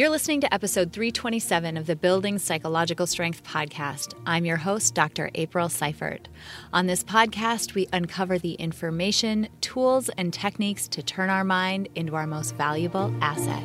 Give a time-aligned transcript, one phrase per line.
[0.00, 4.14] You're listening to episode 327 of the Building Psychological Strength podcast.
[4.24, 5.30] I'm your host, Dr.
[5.34, 6.26] April Seifert.
[6.72, 12.14] On this podcast, we uncover the information, tools, and techniques to turn our mind into
[12.16, 13.62] our most valuable asset.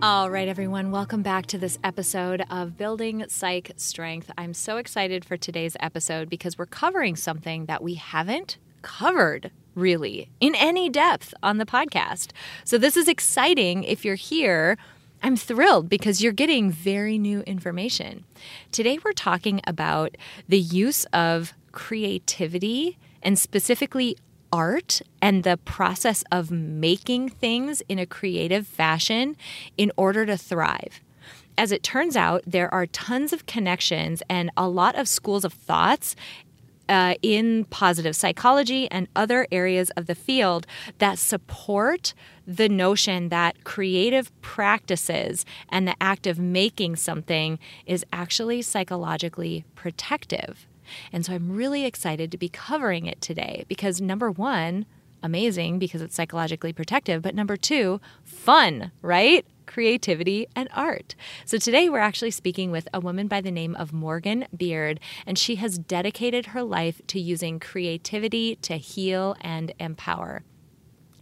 [0.00, 4.30] All right, everyone, welcome back to this episode of Building Psych Strength.
[4.38, 10.28] I'm so excited for today's episode because we're covering something that we haven't covered really
[10.40, 12.32] in any depth on the podcast.
[12.64, 14.76] So this is exciting if you're here.
[15.22, 18.24] I'm thrilled because you're getting very new information.
[18.72, 20.16] Today, we're talking about
[20.48, 24.16] the use of creativity and specifically
[24.52, 29.36] art and the process of making things in a creative fashion
[29.76, 31.00] in order to thrive.
[31.56, 35.52] As it turns out, there are tons of connections and a lot of schools of
[35.52, 36.16] thoughts
[36.90, 40.66] uh, in positive psychology and other areas of the field
[40.98, 42.12] that support
[42.46, 50.66] the notion that creative practices and the act of making something is actually psychologically protective.
[51.12, 54.84] And so I'm really excited to be covering it today because number one,
[55.22, 59.46] amazing because it's psychologically protective, but number two, fun, right?
[59.70, 61.14] creativity, and art.
[61.46, 65.38] So today we're actually speaking with a woman by the name of Morgan Beard, and
[65.38, 70.42] she has dedicated her life to using creativity to heal and empower.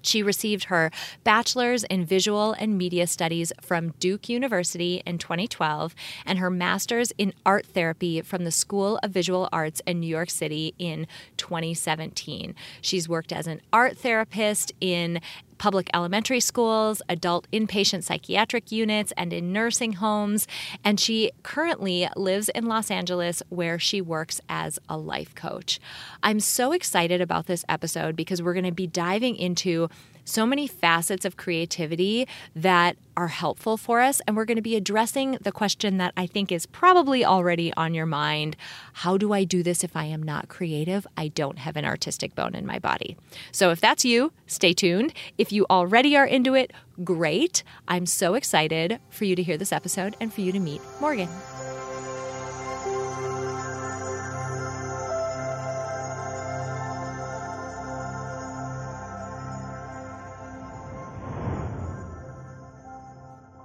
[0.02, 0.90] She received her
[1.24, 7.32] bachelor's in visual and media studies from Duke University in 2012 and her master's in
[7.44, 12.54] art therapy from the School of Visual Arts in New York City in 2017.
[12.80, 15.20] She's worked as an art therapist in
[15.58, 20.46] public elementary schools, adult inpatient psychiatric units, and in nursing homes.
[20.84, 25.78] And she currently lives in Los Angeles where she works as a life coach.
[26.22, 29.88] I'm so excited about this episode because we're going to be diving into
[30.28, 34.20] so many facets of creativity that are helpful for us.
[34.26, 37.94] And we're going to be addressing the question that I think is probably already on
[37.94, 38.56] your mind
[38.92, 41.06] How do I do this if I am not creative?
[41.16, 43.16] I don't have an artistic bone in my body.
[43.52, 45.12] So if that's you, stay tuned.
[45.38, 46.72] If you already are into it,
[47.02, 47.62] great.
[47.86, 51.28] I'm so excited for you to hear this episode and for you to meet Morgan.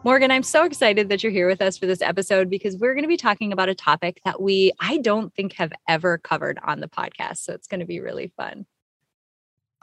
[0.05, 3.05] Morgan, I'm so excited that you're here with us for this episode because we're going
[3.05, 6.81] to be talking about a topic that we, I don't think, have ever covered on
[6.81, 7.37] the podcast.
[7.37, 8.65] So it's going to be really fun.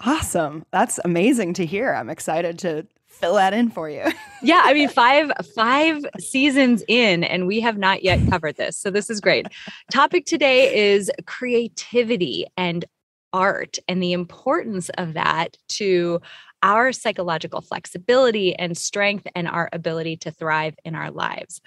[0.00, 0.66] Awesome.
[0.72, 1.94] That's amazing to hear.
[1.94, 4.04] I'm excited to fill that in for you.
[4.42, 8.76] yeah, I mean 5 5 seasons in and we have not yet covered this.
[8.76, 9.46] So this is great.
[9.90, 12.84] Topic today is creativity and
[13.32, 16.20] art and the importance of that to
[16.62, 21.60] our psychological flexibility and strength and our ability to thrive in our lives.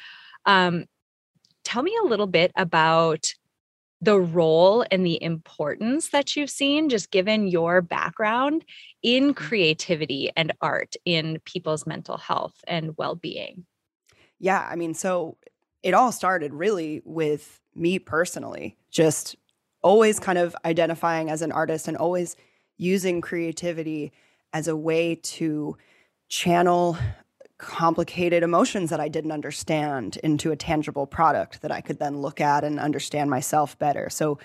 [0.46, 0.86] Um,
[1.64, 3.34] tell me a little bit about
[4.02, 8.66] the role and the importance that you've seen, just given your background
[9.02, 9.46] in mm-hmm.
[9.46, 13.66] creativity and art in people's mental health and well being.
[14.40, 15.38] Yeah, I mean, so
[15.84, 19.38] it all started really with me personally, just
[19.81, 22.36] always kind of identifying as an artist and always
[22.78, 24.12] using creativity
[24.53, 25.75] as a way to
[26.30, 26.97] channel
[27.58, 32.41] complicated emotions that I didn't understand into a tangible product that I could then look
[32.41, 34.09] at and understand myself better.
[34.09, 34.38] So,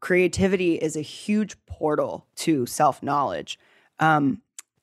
[0.00, 3.58] creativity is a huge portal to self knowledge.
[3.98, 4.42] Um,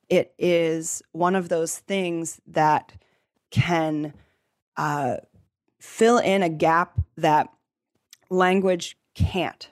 [0.09, 2.93] it is one of those things that
[3.51, 4.13] can
[4.77, 5.17] uh,
[5.79, 7.49] fill in a gap that
[8.29, 9.69] language can't,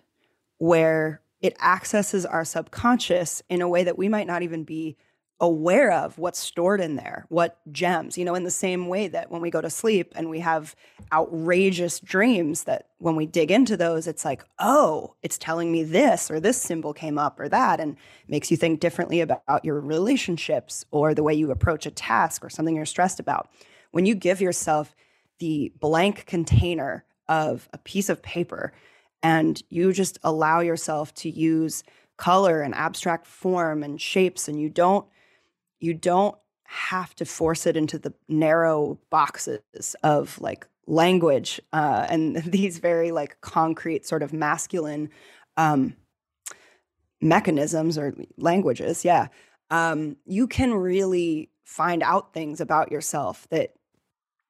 [0.58, 4.98] where it accesses our subconscious in a way that we might not even be
[5.42, 9.30] aware of what's stored in there, what gems, you know, in the same way that
[9.30, 10.74] when we go to sleep and we have
[11.12, 16.32] outrageous dreams, that when we dig into those, it's like, oh, it's telling me this
[16.32, 17.98] or this symbol came up or that, and
[18.30, 22.50] makes you think differently about your relationships or the way you approach a task or
[22.50, 23.50] something you're stressed about.
[23.92, 24.96] When you give yourself
[25.40, 28.72] the blank container of a piece of paper
[29.26, 31.84] and you just allow yourself to use
[32.16, 35.08] color and abstract form and shapes and you don't
[35.80, 42.36] you don't have to force it into the narrow boxes of like language uh, and
[42.46, 45.10] these very like concrete sort of masculine
[45.58, 45.96] um,
[47.20, 49.28] mechanisms or languages yeah
[49.72, 53.74] um, you can really find out things about yourself that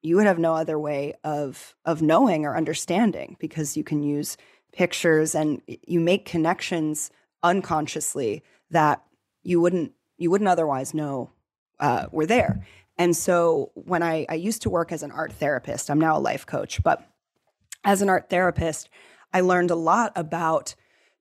[0.02, 4.36] you would have no other way of of knowing or understanding because you can use
[4.76, 7.10] pictures and you make connections
[7.42, 9.02] unconsciously that
[9.42, 11.30] you wouldn't you wouldn't otherwise know
[11.80, 12.64] uh, were there.
[12.98, 16.20] And so when I, I used to work as an art therapist, I'm now a
[16.20, 17.06] life coach, but
[17.84, 18.88] as an art therapist,
[19.32, 20.74] I learned a lot about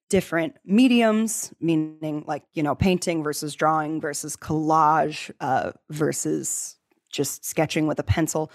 [0.10, 6.78] different mediums, meaning like, you know, painting versus drawing versus collage uh, versus
[7.10, 8.52] just sketching with a pencil,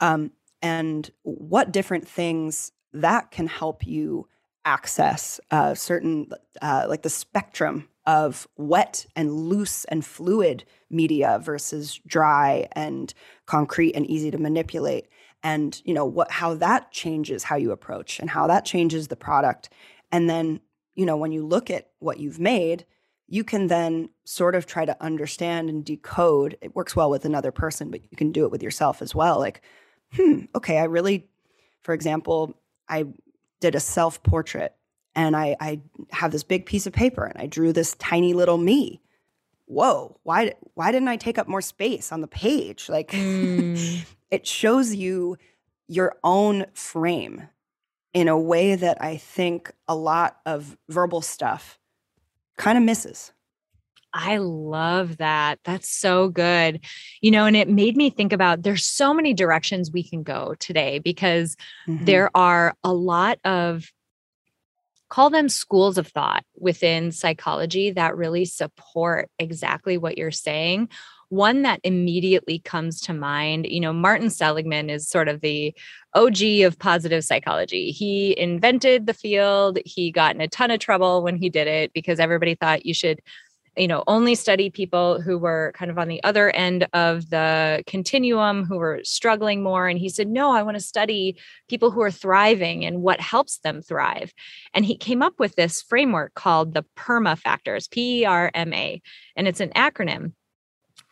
[0.00, 0.30] um,
[0.62, 4.28] and what different things that can help you
[4.64, 6.30] access uh, certain,
[6.60, 13.14] uh, like the spectrum of wet and loose and fluid media versus dry and
[13.46, 15.08] concrete and easy to manipulate.
[15.44, 19.16] And you know what how that changes how you approach and how that changes the
[19.16, 19.70] product.
[20.10, 20.60] And then
[20.94, 22.84] you know when you look at what you've made
[23.28, 26.58] you can then sort of try to understand and decode.
[26.60, 29.38] It works well with another person but you can do it with yourself as well.
[29.38, 29.62] Like
[30.14, 31.28] hmm okay i really
[31.82, 32.54] for example
[32.88, 33.04] i
[33.62, 34.74] did a self portrait
[35.14, 35.80] and I, I
[36.10, 39.00] have this big piece of paper and I drew this tiny little me.
[39.66, 42.88] Whoa, why why didn't I take up more space on the page?
[42.88, 44.04] Like mm.
[44.30, 45.38] it shows you
[45.88, 47.48] your own frame
[48.12, 51.78] in a way that I think a lot of verbal stuff
[52.58, 53.32] kind of misses.
[54.14, 55.58] I love that.
[55.64, 56.84] That's so good.
[57.20, 60.54] You know, and it made me think about there's so many directions we can go
[60.58, 61.56] today because
[61.88, 62.04] mm-hmm.
[62.04, 63.90] there are a lot of
[65.12, 70.88] call them schools of thought within psychology that really support exactly what you're saying.
[71.28, 75.74] One that immediately comes to mind, you know, Martin Seligman is sort of the
[76.14, 77.90] OG of positive psychology.
[77.90, 79.78] He invented the field.
[79.84, 82.94] He got in a ton of trouble when he did it because everybody thought you
[82.94, 83.20] should
[83.76, 87.82] you know only study people who were kind of on the other end of the
[87.86, 91.36] continuum who were struggling more and he said no i want to study
[91.68, 94.32] people who are thriving and what helps them thrive
[94.74, 99.00] and he came up with this framework called the perma factors p-e-r-m-a
[99.36, 100.32] and it's an acronym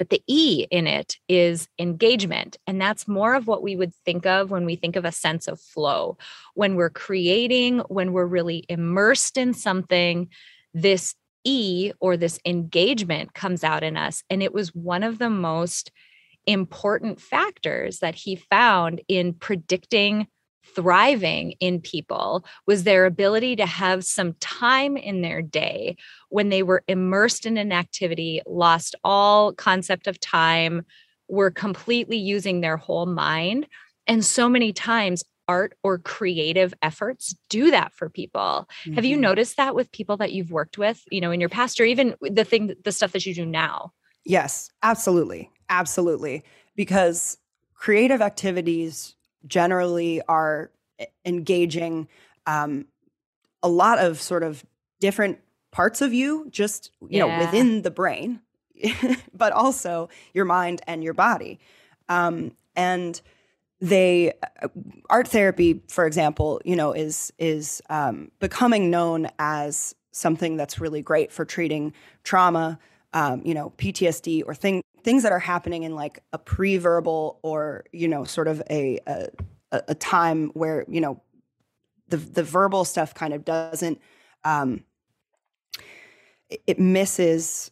[0.01, 2.57] but the E in it is engagement.
[2.67, 5.47] And that's more of what we would think of when we think of a sense
[5.47, 6.17] of flow.
[6.55, 10.31] When we're creating, when we're really immersed in something,
[10.73, 11.15] this
[11.45, 14.23] E or this engagement comes out in us.
[14.31, 15.91] And it was one of the most
[16.47, 20.27] important factors that he found in predicting
[20.75, 25.97] thriving in people was their ability to have some time in their day
[26.29, 30.85] when they were immersed in an activity, lost all concept of time,
[31.29, 33.67] were completely using their whole mind.
[34.07, 38.69] And so many times art or creative efforts do that for people.
[38.85, 38.95] Mm-hmm.
[38.95, 39.23] Have you mm-hmm.
[39.23, 42.15] noticed that with people that you've worked with, you know, in your past or even
[42.21, 43.93] the thing the stuff that you do now?
[44.25, 45.51] Yes, absolutely.
[45.69, 46.45] Absolutely.
[46.77, 47.37] Because
[47.75, 50.71] creative activities generally are
[51.25, 52.07] engaging
[52.47, 52.87] um,
[53.61, 54.65] a lot of sort of
[55.01, 55.41] different
[55.73, 57.27] parts of you just you yeah.
[57.27, 58.41] know within the brain
[59.35, 61.59] but also your mind and your body
[62.09, 63.23] um, and
[63.81, 64.33] they
[64.63, 64.69] uh,
[65.09, 71.03] art therapy for example you know is is um, becoming known as something that's really
[71.03, 71.93] great for treating
[72.23, 72.79] trauma
[73.15, 77.85] um, you know ptsd or thing, things that are happening in like a pre-verbal or
[77.93, 79.29] you know sort of a, a,
[79.73, 81.21] a time where you know
[82.09, 84.01] the the verbal stuff kind of doesn't
[84.45, 84.85] um,
[86.67, 87.71] it misses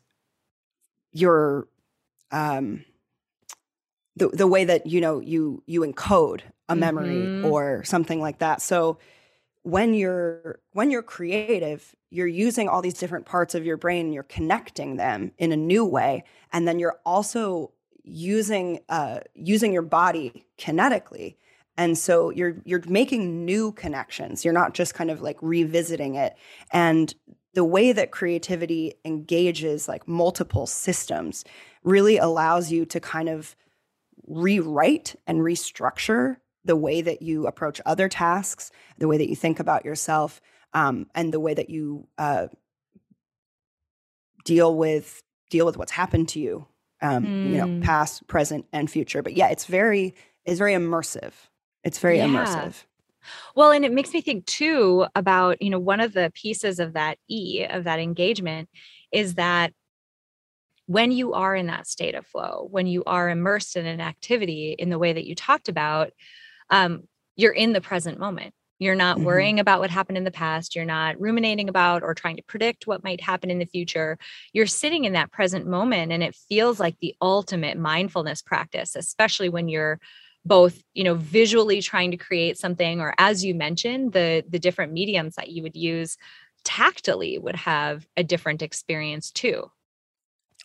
[1.12, 1.66] your
[2.30, 2.84] um,
[4.18, 7.46] the the way that you know you you encode a memory mm-hmm.
[7.46, 8.60] or something like that.
[8.60, 8.98] So
[9.62, 14.14] when you're when you're creative, you're using all these different parts of your brain, and
[14.14, 17.72] you're connecting them in a new way, and then you're also
[18.02, 21.36] using uh, using your body kinetically.
[21.76, 24.44] And so you're you're making new connections.
[24.44, 26.34] You're not just kind of like revisiting it.
[26.72, 27.14] And
[27.54, 31.44] the way that creativity engages like multiple systems
[31.82, 33.56] really allows you to kind of
[34.26, 39.60] rewrite and restructure the way that you approach other tasks, the way that you think
[39.60, 40.40] about yourself,
[40.74, 42.48] um, and the way that you uh,
[44.44, 46.66] deal with deal with what's happened to you,
[47.00, 47.50] um, mm.
[47.50, 47.80] you know, hmm.
[47.80, 49.22] past, present, and future.
[49.22, 51.32] But yeah, it's very it's very immersive.
[51.84, 52.26] It's very yeah.
[52.26, 52.84] immersive.
[53.54, 56.94] Well, and it makes me think too about, you know, one of the pieces of
[56.94, 58.68] that E of that engagement
[59.12, 59.72] is that
[60.88, 64.74] when you are in that state of flow, when you are immersed in an activity
[64.78, 66.12] in the way that you talked about,
[66.70, 67.02] um,
[67.36, 68.54] you're in the present moment.
[68.78, 69.26] You're not mm-hmm.
[69.26, 70.74] worrying about what happened in the past.
[70.74, 74.16] You're not ruminating about or trying to predict what might happen in the future.
[74.54, 79.50] You're sitting in that present moment and it feels like the ultimate mindfulness practice, especially
[79.50, 80.00] when you're
[80.46, 84.92] both you know visually trying to create something or as you mentioned the the different
[84.92, 86.16] mediums that you would use
[86.64, 89.68] tactily would have a different experience too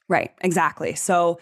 [0.10, 0.96] Right, exactly.
[0.96, 1.40] So,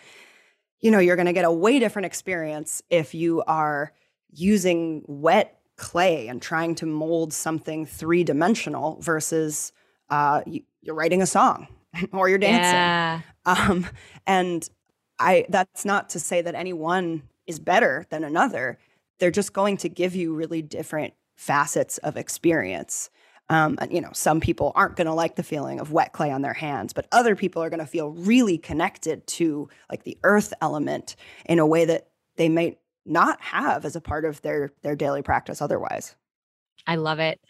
[0.80, 3.92] you know, you're going to get a way different experience if you are
[4.32, 9.72] using wet clay and trying to mold something three dimensional versus
[10.10, 10.42] uh,
[10.82, 11.68] you're writing a song
[12.14, 12.74] or you're dancing.
[12.74, 13.22] Yeah.
[13.46, 13.88] Um,
[14.28, 14.70] and
[15.20, 18.78] I that's not to say that any one is better than another.
[19.20, 23.10] They're just going to give you really different facets of experience.
[23.52, 26.32] Um, and, you know, some people aren't going to like the feeling of wet clay
[26.32, 30.18] on their hands, but other people are going to feel really connected to like the
[30.24, 34.72] earth element in a way that they may not have as a part of their
[34.84, 36.16] their daily practice otherwise.
[36.88, 37.42] I love it.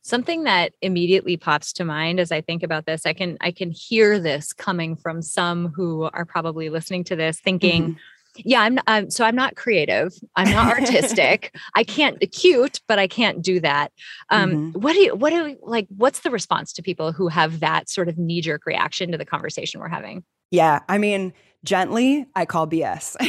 [0.00, 3.70] Something that immediately pops to mind as I think about this, I can I can
[3.70, 7.98] hear this coming from some who are probably listening to this thinking, mm-hmm.
[8.36, 10.12] Yeah, I'm, I'm so I'm not creative.
[10.36, 11.54] I'm not artistic.
[11.74, 13.92] I can't cute, but I can't do that.
[14.30, 14.80] Um, mm-hmm.
[14.80, 17.88] what do you what do you, like what's the response to people who have that
[17.88, 20.24] sort of knee jerk reaction to the conversation we're having?
[20.50, 21.32] Yeah, I mean,
[21.64, 23.16] gently, I call BS.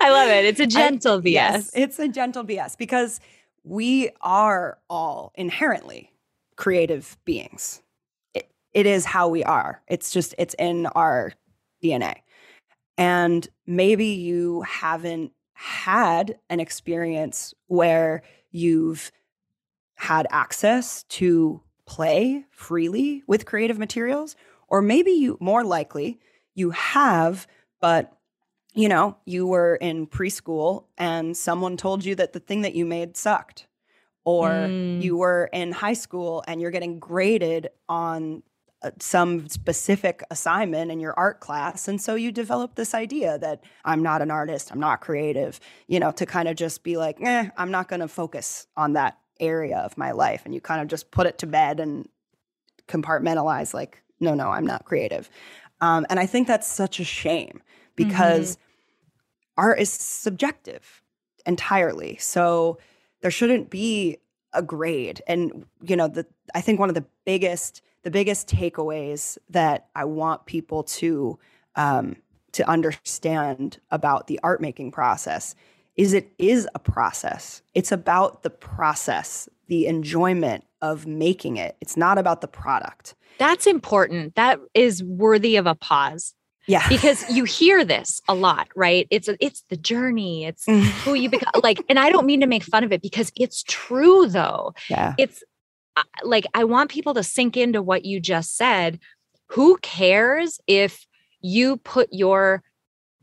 [0.00, 0.44] I love it.
[0.46, 1.32] It's a gentle I, BS.
[1.32, 3.20] Yes, it's a gentle BS because
[3.64, 6.12] we are all inherently
[6.56, 7.82] creative beings.
[8.34, 9.82] It, it is how we are.
[9.88, 11.32] It's just, it's in our
[11.82, 12.16] DNA.
[12.98, 19.10] And maybe you haven't had an experience where you've
[19.96, 24.36] had access to play freely with creative materials,
[24.68, 26.18] or maybe you, more likely,
[26.54, 27.46] you have,
[27.80, 28.12] but
[28.74, 32.84] you know, you were in preschool and someone told you that the thing that you
[32.84, 33.66] made sucked.
[34.24, 35.00] Or mm.
[35.00, 38.42] you were in high school and you're getting graded on
[39.00, 41.88] some specific assignment in your art class.
[41.88, 45.98] And so you develop this idea that I'm not an artist, I'm not creative, you
[45.98, 49.18] know, to kind of just be like, eh, I'm not going to focus on that
[49.40, 50.42] area of my life.
[50.44, 52.08] And you kind of just put it to bed and
[52.86, 55.28] compartmentalize, like, no, no, I'm not creative.
[55.80, 57.62] Um, and I think that's such a shame
[57.96, 58.52] because.
[58.52, 58.62] Mm-hmm
[59.56, 61.02] art is subjective
[61.46, 62.16] entirely.
[62.18, 62.78] So
[63.20, 64.18] there shouldn't be
[64.52, 65.22] a grade.
[65.26, 70.04] And you know, the I think one of the biggest the biggest takeaways that I
[70.04, 71.40] want people to
[71.74, 72.14] um,
[72.52, 75.56] to understand about the art making process
[75.96, 77.62] is it is a process.
[77.74, 81.76] It's about the process, the enjoyment of making it.
[81.80, 83.16] It's not about the product.
[83.38, 84.36] That's important.
[84.36, 86.32] That is worthy of a pause.
[86.68, 86.86] Yeah.
[86.88, 89.08] Because you hear this a lot, right?
[89.10, 90.44] It's a, it's the journey.
[90.44, 90.84] It's mm.
[91.02, 93.64] who you become like and I don't mean to make fun of it because it's
[93.64, 94.74] true though.
[94.88, 95.14] Yeah.
[95.18, 95.42] It's
[96.22, 99.00] like I want people to sink into what you just said.
[99.48, 101.06] Who cares if
[101.40, 102.62] you put your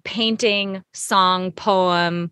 [0.03, 2.32] painting, song, poem,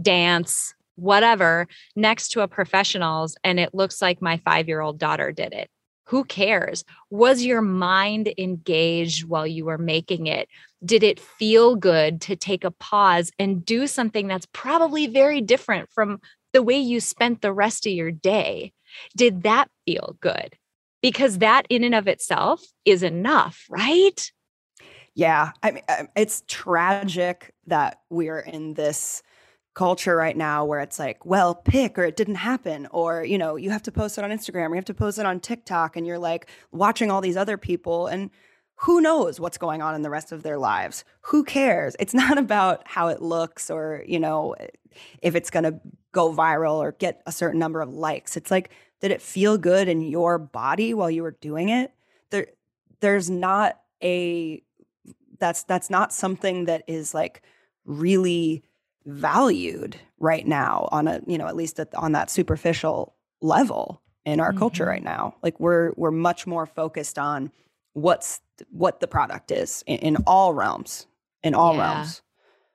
[0.00, 5.68] dance, whatever next to a professional's and it looks like my 5-year-old daughter did it?
[6.06, 6.84] who cares?
[7.10, 10.48] Was your mind engaged while you were making it?
[10.84, 15.90] Did it feel good to take a pause and do something that's probably very different
[15.90, 16.20] from
[16.52, 18.72] the way you spent the rest of your day?
[19.16, 20.56] Did that feel good?
[21.02, 24.30] Because that in and of itself is enough, right?
[25.14, 25.52] Yeah.
[25.62, 29.22] I mean, um, it's tragic that we're in this
[29.74, 33.56] culture right now where it's like, well, pick or it didn't happen, or you know,
[33.56, 35.96] you have to post it on Instagram, or you have to post it on TikTok,
[35.96, 38.30] and you're like watching all these other people and
[38.80, 41.04] who knows what's going on in the rest of their lives?
[41.22, 41.96] Who cares?
[41.98, 44.54] It's not about how it looks or, you know,
[45.22, 45.80] if it's going to
[46.12, 48.36] go viral or get a certain number of likes.
[48.36, 51.92] It's like, did it feel good in your body while you were doing it?
[52.30, 52.48] There
[53.00, 54.62] there's not a
[55.38, 57.42] that's that's not something that is like
[57.84, 58.62] really
[59.04, 64.40] valued right now on a you know at least at, on that superficial level in
[64.40, 64.58] our mm-hmm.
[64.58, 67.52] culture right now like we're we're much more focused on
[67.92, 71.06] what's what the product is in, in all realms
[71.42, 71.94] in all yeah.
[71.94, 72.22] realms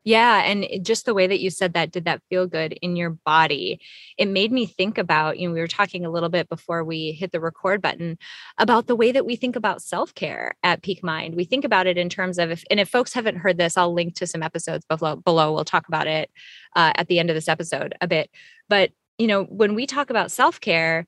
[0.04, 0.44] yeah.
[0.44, 3.80] And just the way that you said that, did that feel good in your body?
[4.18, 7.12] It made me think about, you know, we were talking a little bit before we
[7.12, 8.18] hit the record button
[8.58, 11.36] about the way that we think about self care at Peak Mind.
[11.36, 13.94] We think about it in terms of, if, and if folks haven't heard this, I'll
[13.94, 15.18] link to some episodes below.
[15.18, 15.54] below.
[15.54, 16.32] We'll talk about it
[16.76, 18.32] uh, at the end of this episode a bit.
[18.70, 21.06] But, you know, when we talk about self care,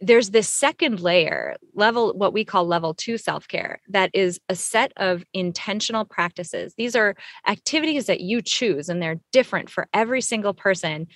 [0.00, 4.54] there's this second layer, level, what we call level two self care, that is a
[4.54, 6.74] set of intentional practices.
[6.76, 7.16] These are
[7.46, 11.06] activities that you choose, and they're different for every single person.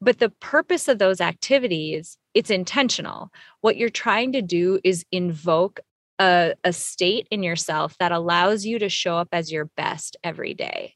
[0.00, 3.30] But the purpose of those activities, it's intentional.
[3.60, 5.80] What you're trying to do is invoke
[6.18, 10.54] a, a state in yourself that allows you to show up as your best every
[10.54, 10.94] day.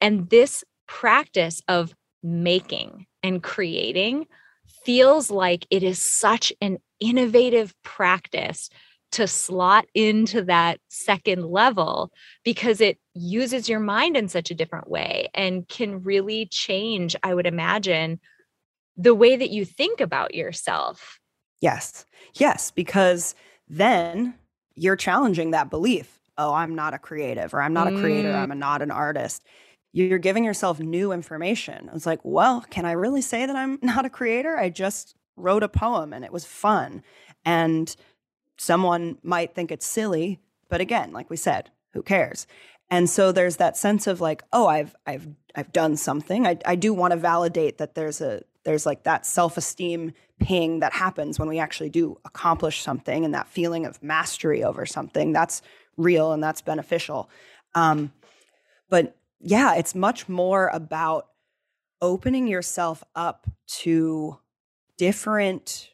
[0.00, 4.26] And this practice of making and creating
[4.84, 8.68] feels like it is such an innovative practice
[9.12, 12.10] to slot into that second level
[12.44, 17.34] because it uses your mind in such a different way and can really change, I
[17.34, 18.20] would imagine,
[18.96, 21.18] the way that you think about yourself.
[21.60, 22.06] Yes.
[22.34, 22.70] Yes.
[22.70, 23.34] Because
[23.68, 24.34] then
[24.74, 26.18] you're challenging that belief.
[26.38, 28.38] Oh, I'm not a creative, or I'm not a creator, mm.
[28.42, 29.44] I'm a, not an artist.
[29.92, 31.90] You're giving yourself new information.
[31.94, 34.56] It's like, well, can I really say that I'm not a creator?
[34.56, 37.02] I just wrote a poem and it was fun.
[37.44, 37.94] And
[38.56, 42.46] someone might think it's silly, but again, like we said, who cares?
[42.90, 46.46] And so there's that sense of like, oh, I've I've I've done something.
[46.46, 50.92] I I do want to validate that there's a there's like that self-esteem ping that
[50.92, 55.62] happens when we actually do accomplish something and that feeling of mastery over something that's
[55.96, 57.30] real and that's beneficial.
[57.74, 58.12] Um,
[58.88, 61.26] but yeah, it's much more about
[62.00, 64.38] opening yourself up to
[64.96, 65.90] different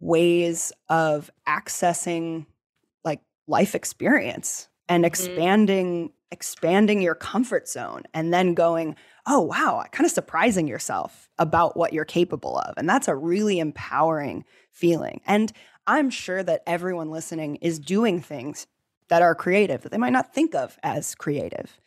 [0.00, 2.46] ways of accessing
[3.04, 5.06] like life experience and mm-hmm.
[5.06, 6.12] expanding mm.
[6.32, 11.92] expanding your comfort zone and then going oh wow kind of surprising yourself about what
[11.92, 15.52] you're capable of and that's a really empowering feeling and
[15.86, 18.66] i'm sure that everyone listening is doing things
[19.08, 21.78] that are creative that they might not think of as creative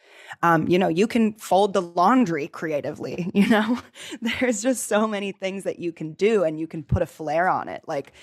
[0.41, 3.79] um, you know, you can fold the laundry creatively, you know,
[4.21, 7.47] there's just so many things that you can do and you can put a flair
[7.47, 7.83] on it.
[7.87, 8.13] Like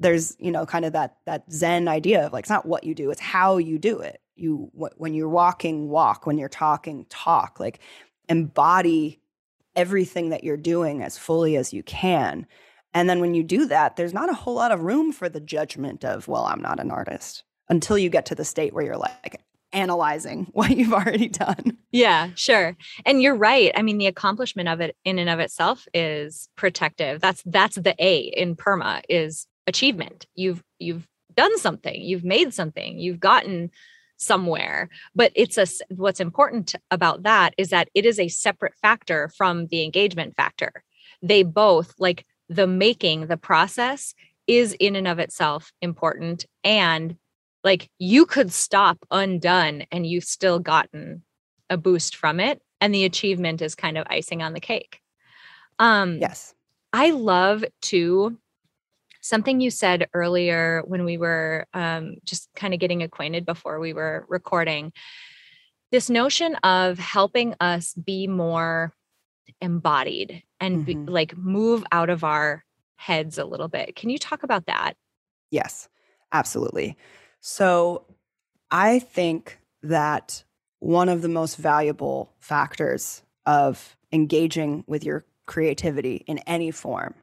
[0.00, 2.94] there's, you know, kind of that, that Zen idea of like, it's not what you
[2.94, 4.20] do, it's how you do it.
[4.36, 7.78] You, when you're walking, walk, when you're talking, talk, like
[8.28, 9.20] embody
[9.76, 12.46] everything that you're doing as fully as you can.
[12.92, 15.40] And then when you do that, there's not a whole lot of room for the
[15.40, 18.96] judgment of, well, I'm not an artist until you get to the state where you're
[18.96, 19.40] like,
[19.74, 21.78] analyzing what you've already done.
[21.92, 22.76] Yeah, sure.
[23.04, 23.72] And you're right.
[23.74, 27.20] I mean, the accomplishment of it in and of itself is protective.
[27.20, 30.26] That's that's the A in PERMA is achievement.
[30.34, 33.70] You've you've done something, you've made something, you've gotten
[34.16, 34.88] somewhere.
[35.14, 39.66] But it's a what's important about that is that it is a separate factor from
[39.66, 40.72] the engagement factor.
[41.22, 44.14] They both like the making, the process
[44.46, 47.16] is in and of itself important and
[47.64, 51.22] like you could stop undone and you've still gotten
[51.70, 55.00] a boost from it and the achievement is kind of icing on the cake.
[55.78, 56.54] Um yes.
[56.92, 58.38] I love to
[59.20, 63.92] something you said earlier when we were um, just kind of getting acquainted before we
[63.92, 64.92] were recording
[65.90, 68.92] this notion of helping us be more
[69.60, 71.04] embodied and mm-hmm.
[71.06, 72.64] be, like move out of our
[72.96, 73.96] heads a little bit.
[73.96, 74.94] Can you talk about that?
[75.50, 75.88] Yes
[76.34, 76.96] absolutely
[77.46, 78.06] so
[78.70, 80.44] I think that
[80.78, 87.14] one of the most valuable factors of engaging with your creativity in any form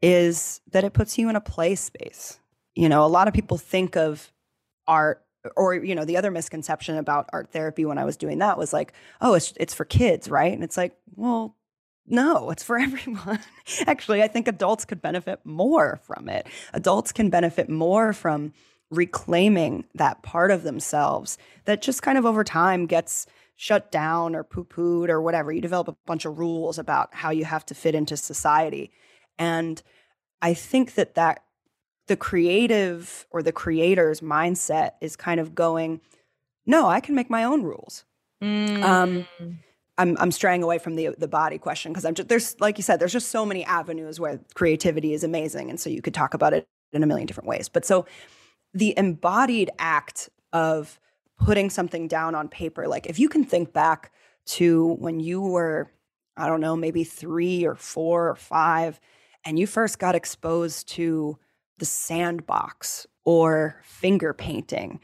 [0.00, 2.38] is that it puts you in a play space.
[2.74, 4.32] You know, a lot of people think of
[4.88, 5.22] art
[5.54, 8.72] or you know, the other misconception about art therapy when I was doing that was
[8.72, 10.54] like, oh, it's it's for kids, right?
[10.54, 11.58] And it's like, well,
[12.06, 13.40] no, it's for everyone.
[13.86, 16.46] Actually, I think adults could benefit more from it.
[16.72, 18.54] Adults can benefit more from
[18.92, 23.26] reclaiming that part of themselves that just kind of over time gets
[23.56, 25.50] shut down or poo pooed or whatever.
[25.50, 28.90] You develop a bunch of rules about how you have to fit into society.
[29.38, 29.82] And
[30.42, 31.42] I think that that
[32.06, 36.00] the creative or the creator's mindset is kind of going,
[36.66, 38.04] no, I can make my own rules.
[38.42, 38.82] Mm.
[38.82, 39.26] Um,
[39.98, 42.82] I'm I'm straying away from the the body question because I'm just there's like you
[42.82, 46.34] said there's just so many avenues where creativity is amazing and so you could talk
[46.34, 47.68] about it in a million different ways.
[47.68, 48.06] But so
[48.74, 50.98] the embodied act of
[51.38, 54.12] putting something down on paper, like if you can think back
[54.44, 55.90] to when you were,
[56.36, 59.00] I don't know, maybe three or four or five,
[59.44, 61.38] and you first got exposed to
[61.78, 65.00] the sandbox or finger painting,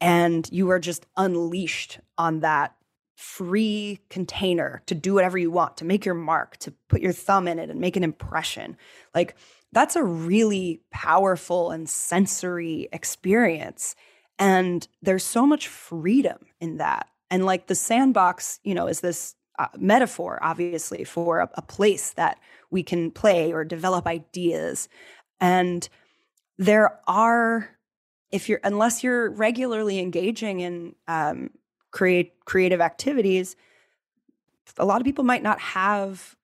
[0.00, 2.74] and you were just unleashed on that
[3.16, 7.46] free container to do whatever you want, to make your mark, to put your thumb
[7.46, 8.76] in it and make an impression.
[9.14, 9.36] Like
[9.72, 13.96] that's a really powerful and sensory experience.
[14.38, 17.08] And there's so much freedom in that.
[17.30, 22.10] And like the sandbox, you know, is this uh, metaphor, obviously, for a, a place
[22.12, 22.38] that
[22.70, 24.88] we can play or develop ideas.
[25.40, 25.88] And
[26.58, 27.70] there are,
[28.30, 31.50] if you're, unless you're regularly engaging in um,
[31.90, 33.56] create creative activities,
[34.78, 36.36] a lot of people might not have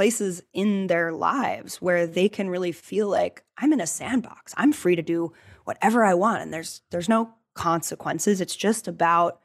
[0.00, 4.54] places in their lives where they can really feel like I'm in a sandbox.
[4.56, 5.34] I'm free to do
[5.64, 8.40] whatever I want and there's there's no consequences.
[8.40, 9.40] It's just about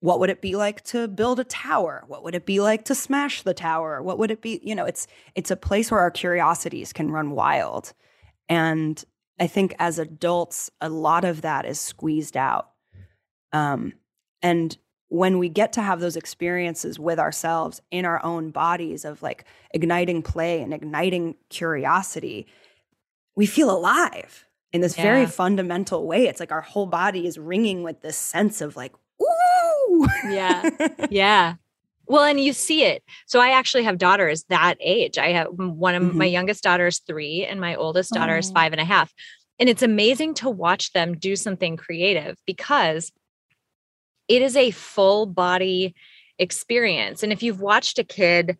[0.00, 2.04] what would it be like to build a tower?
[2.06, 4.02] What would it be like to smash the tower?
[4.02, 7.30] What would it be, you know, it's it's a place where our curiosities can run
[7.30, 7.94] wild.
[8.50, 9.02] And
[9.40, 12.68] I think as adults, a lot of that is squeezed out.
[13.54, 13.94] Um,
[14.42, 14.76] and
[15.08, 19.44] when we get to have those experiences with ourselves in our own bodies of like
[19.72, 22.46] igniting play and igniting curiosity,
[23.34, 25.02] we feel alive in this yeah.
[25.02, 26.26] very fundamental way.
[26.26, 28.92] It's like our whole body is ringing with this sense of like,
[29.22, 30.06] ooh.
[30.28, 30.68] Yeah.
[31.10, 31.54] Yeah.
[32.06, 33.02] Well, and you see it.
[33.26, 35.18] So I actually have daughters that age.
[35.18, 36.18] I have one of mm-hmm.
[36.18, 38.38] my youngest daughters three, and my oldest daughter oh.
[38.38, 39.12] is five and a half.
[39.58, 43.12] And it's amazing to watch them do something creative because
[44.28, 45.94] it is a full body
[46.38, 47.22] experience.
[47.22, 48.56] And if you've watched a kid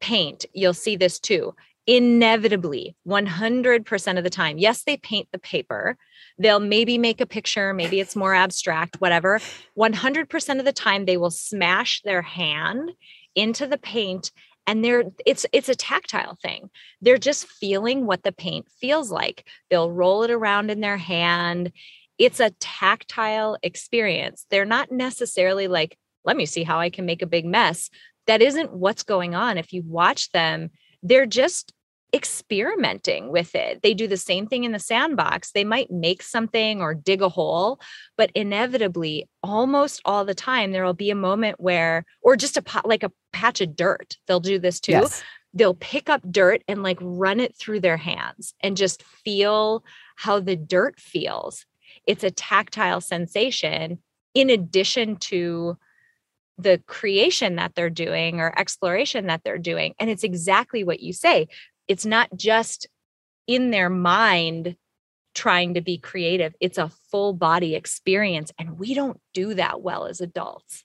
[0.00, 1.54] paint, you'll see this too.
[1.86, 5.96] Inevitably, 100% of the time, yes, they paint the paper.
[6.38, 9.40] They'll maybe make a picture, maybe it's more abstract, whatever.
[9.78, 12.92] 100% of the time, they will smash their hand
[13.34, 14.30] into the paint
[14.66, 16.68] and they're it's it's a tactile thing
[17.00, 21.72] they're just feeling what the paint feels like they'll roll it around in their hand
[22.20, 24.44] it's a tactile experience.
[24.50, 27.88] They're not necessarily like, let me see how I can make a big mess.
[28.26, 29.56] That isn't what's going on.
[29.56, 30.70] If you watch them,
[31.02, 31.72] they're just
[32.12, 33.80] experimenting with it.
[33.82, 35.52] They do the same thing in the sandbox.
[35.52, 37.80] They might make something or dig a hole,
[38.18, 42.62] but inevitably, almost all the time, there will be a moment where, or just a
[42.62, 44.18] pot, like a patch of dirt.
[44.26, 44.92] They'll do this too.
[44.92, 45.22] Yes.
[45.54, 49.84] They'll pick up dirt and like run it through their hands and just feel
[50.16, 51.64] how the dirt feels
[52.10, 54.00] it's a tactile sensation
[54.34, 55.78] in addition to
[56.58, 59.94] the creation that they're doing or exploration that they're doing.
[60.00, 61.46] And it's exactly what you say.
[61.86, 62.88] It's not just
[63.46, 64.74] in their mind
[65.36, 68.50] trying to be creative, it's a full body experience.
[68.58, 70.84] And we don't do that well as adults.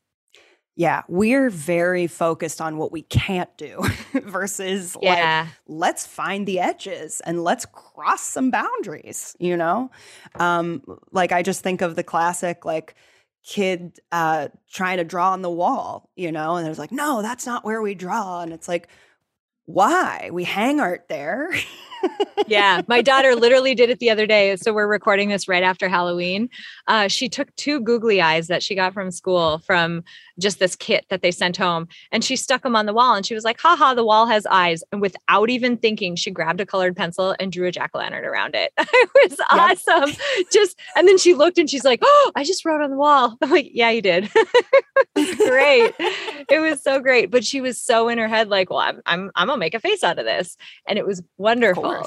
[0.78, 3.82] Yeah, we're very focused on what we can't do
[4.14, 5.44] versus yeah.
[5.44, 9.90] like let's find the edges and let's cross some boundaries, you know?
[10.38, 12.96] Um like I just think of the classic like
[13.46, 17.46] kid uh trying to draw on the wall, you know, and there's like, "No, that's
[17.46, 18.90] not where we draw." And it's like,
[19.66, 20.30] "Why?
[20.32, 21.50] We hang art there."
[22.48, 24.56] yeah, my daughter literally did it the other day.
[24.56, 26.50] So we're recording this right after Halloween.
[26.88, 30.04] Uh, she took two googly eyes that she got from school from
[30.40, 33.16] just this kit that they sent home, and she stuck them on the wall.
[33.16, 36.60] And she was like, "Haha, the wall has eyes." And without even thinking, she grabbed
[36.62, 38.72] a colored pencil and drew a jack o' lantern around it.
[38.78, 39.48] it was yep.
[39.52, 40.16] awesome.
[40.52, 43.38] Just and then she looked and she's like, "Oh, I just wrote on the wall."
[43.42, 44.30] I'm like, "Yeah, you did."
[45.16, 45.94] great.
[46.50, 47.32] it was so great.
[47.32, 50.04] But she was so in her head, like, "Well, I'm I'm I'm make a face
[50.04, 52.06] out of this," and it was wonderful.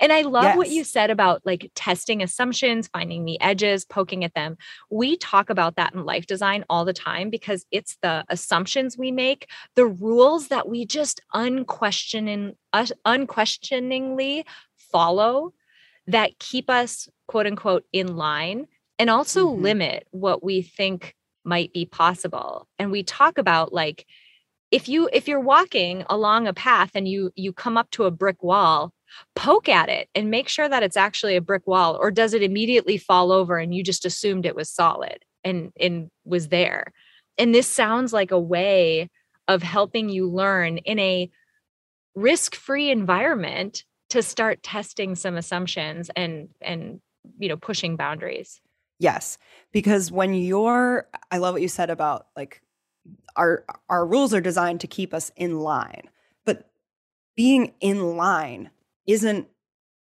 [0.00, 0.56] And I love yes.
[0.56, 4.56] what you said about like testing assumptions, finding the edges, poking at them.
[4.90, 9.10] We talk about that in life design all the time because it's the assumptions we
[9.10, 15.52] make, the rules that we just unquestioning, uh, unquestioningly follow
[16.06, 18.66] that keep us quote unquote in line
[18.98, 19.62] and also mm-hmm.
[19.62, 22.68] limit what we think might be possible.
[22.78, 24.06] And we talk about like
[24.74, 28.10] if you if you're walking along a path and you you come up to a
[28.10, 28.92] brick wall
[29.36, 32.42] poke at it and make sure that it's actually a brick wall or does it
[32.42, 36.92] immediately fall over and you just assumed it was solid and and was there?
[37.38, 39.10] And this sounds like a way
[39.46, 41.30] of helping you learn in a
[42.16, 47.00] risk-free environment to start testing some assumptions and and
[47.38, 48.60] you know pushing boundaries.
[48.98, 49.38] Yes
[49.70, 52.62] because when you're i love what you said about like
[53.36, 56.08] our our rules are designed to keep us in line
[56.44, 56.70] but
[57.36, 58.70] being in line
[59.06, 59.48] isn't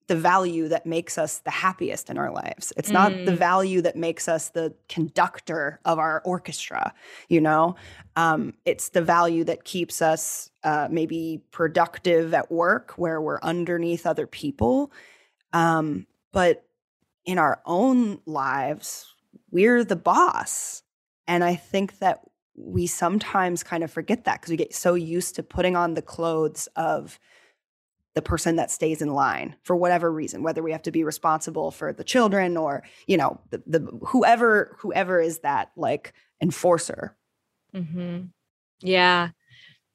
[0.08, 2.72] the value that makes us the happiest in our lives.
[2.78, 3.38] It's not the mm.
[3.38, 6.94] value that makes us the conductor of our orchestra,
[7.28, 7.76] you know?
[8.16, 14.06] Um, it's the value that keeps us uh, maybe productive at work where we're underneath
[14.06, 14.92] other people.
[15.54, 16.64] Um, but
[17.26, 19.12] in our own lives,
[19.50, 20.84] we're the boss.
[21.28, 22.22] And I think that
[22.58, 26.02] we sometimes kind of forget that because we get so used to putting on the
[26.02, 27.20] clothes of,
[28.15, 31.70] the person that stays in line for whatever reason whether we have to be responsible
[31.70, 37.15] for the children or you know the, the whoever whoever is that like enforcer
[37.76, 38.22] mm-hmm.
[38.80, 39.30] yeah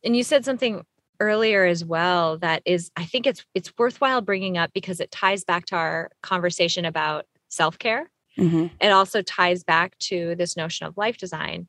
[0.04, 0.84] and you said something
[1.18, 5.42] earlier as well that is i think it's it's worthwhile bringing up because it ties
[5.42, 8.66] back to our conversation about self-care mm-hmm.
[8.80, 11.66] it also ties back to this notion of life design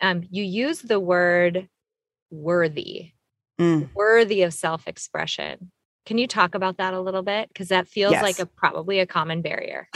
[0.00, 1.68] um, you use the word
[2.30, 3.12] worthy
[3.58, 3.88] mm.
[3.94, 5.70] worthy of self-expression
[6.06, 7.48] can you talk about that a little bit?
[7.48, 8.22] Because that feels yes.
[8.22, 9.88] like a probably a common barrier.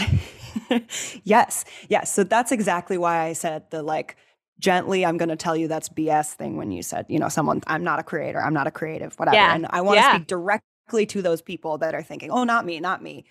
[1.24, 1.64] yes.
[1.88, 2.12] Yes.
[2.12, 4.16] So that's exactly why I said the like
[4.58, 7.62] gently, I'm going to tell you that's BS thing when you said, you know, someone,
[7.66, 9.36] I'm not a creator, I'm not a creative, whatever.
[9.36, 9.54] Yeah.
[9.54, 10.14] And I want to yeah.
[10.14, 13.24] speak directly to those people that are thinking, oh, not me, not me.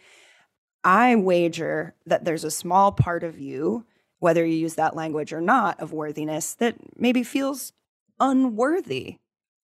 [0.83, 3.85] I wager that there's a small part of you,
[4.23, 7.73] whether you use that language or not, of worthiness that maybe feels
[8.21, 9.17] unworthy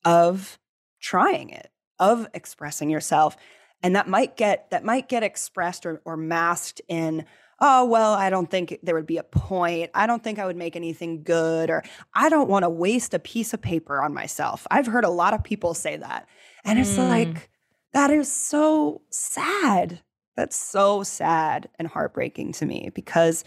[0.03, 0.59] of
[0.99, 3.37] trying it, of expressing yourself.
[3.81, 7.23] And that might get that might get expressed or, or masked in,
[7.61, 9.91] oh, well, I don't think there would be a point.
[9.93, 11.81] I don't think I would make anything good, or
[12.13, 14.67] I don't want to waste a piece of paper on myself.
[14.69, 16.27] I've heard a lot of people say that.
[16.65, 17.07] And it's mm.
[17.07, 17.49] like,
[17.93, 20.01] that is so sad.
[20.35, 23.45] That's so sad and heartbreaking to me because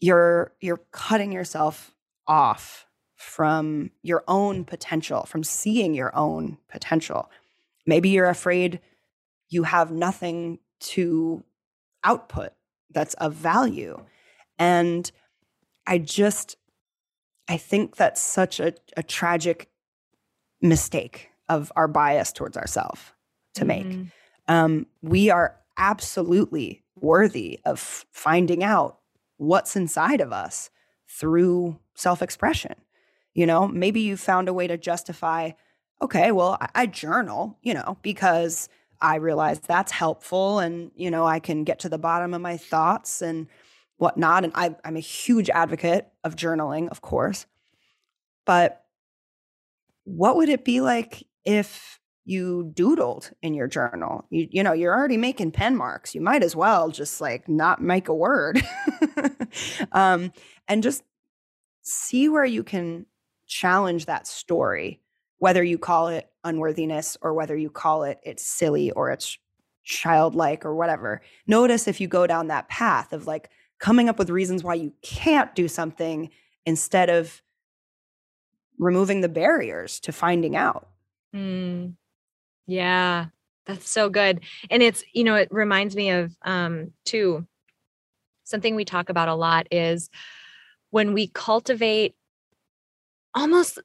[0.00, 1.94] you're you're cutting yourself
[2.26, 7.30] off from your own potential, from seeing your own potential.
[7.86, 8.80] Maybe you're afraid
[9.48, 11.42] you have nothing to
[12.04, 12.52] output
[12.90, 14.00] that's of value.
[14.58, 15.10] And
[15.86, 16.56] I just,
[17.48, 19.70] I think that's such a, a tragic
[20.60, 23.00] mistake of our bias towards ourselves
[23.54, 23.86] to make.
[23.86, 24.04] Mm-hmm.
[24.48, 28.98] Um, we are absolutely worthy of finding out
[29.36, 30.70] what's inside of us
[31.08, 32.74] through self expression.
[33.34, 35.50] You know, maybe you found a way to justify,
[36.00, 38.68] okay, well, I, I journal, you know, because
[39.00, 42.56] I realize that's helpful and, you know, I can get to the bottom of my
[42.56, 43.46] thoughts and
[43.98, 44.44] whatnot.
[44.44, 47.46] And I, I'm a huge advocate of journaling, of course.
[48.46, 48.84] But
[50.04, 54.26] what would it be like if you doodled in your journal?
[54.28, 56.14] You, you know, you're already making pen marks.
[56.14, 58.62] You might as well just like not make a word
[59.92, 60.32] um,
[60.68, 61.02] and just
[61.82, 63.06] see where you can
[63.46, 65.00] challenge that story
[65.38, 69.38] whether you call it unworthiness or whether you call it it's silly or it's
[69.84, 71.22] childlike or whatever.
[71.46, 74.92] Notice if you go down that path of like coming up with reasons why you
[75.02, 76.30] can't do something
[76.64, 77.42] instead of
[78.78, 80.88] removing the barriers to finding out.
[81.34, 81.94] Mm.
[82.66, 83.26] Yeah,
[83.66, 84.40] that's so good.
[84.70, 87.46] And it's, you know, it reminds me of um too
[88.44, 90.08] something we talk about a lot is
[90.90, 92.14] when we cultivate
[93.34, 93.78] almost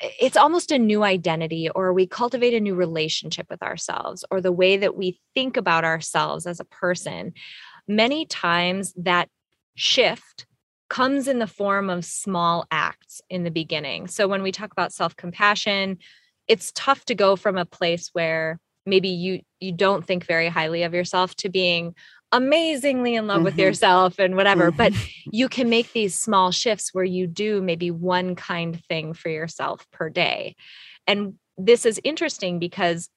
[0.00, 4.50] it's almost a new identity or we cultivate a new relationship with ourselves or the
[4.52, 7.32] way that we think about ourselves as a person
[7.86, 9.28] many times that
[9.76, 10.46] shift
[10.88, 14.92] comes in the form of small acts in the beginning so when we talk about
[14.92, 15.98] self-compassion
[16.48, 20.84] it's tough to go from a place where maybe you you don't think very highly
[20.84, 21.94] of yourself to being
[22.32, 23.44] amazingly in love mm-hmm.
[23.44, 24.76] with yourself and whatever mm-hmm.
[24.76, 24.92] but
[25.32, 29.86] you can make these small shifts where you do maybe one kind thing for yourself
[29.92, 30.54] per day
[31.06, 33.08] and this is interesting because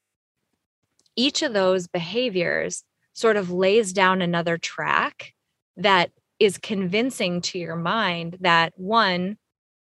[1.16, 5.34] each of those behaviors sort of lays down another track
[5.76, 9.38] that is convincing to your mind that one